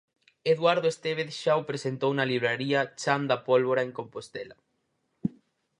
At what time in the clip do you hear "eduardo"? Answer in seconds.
0.53-0.87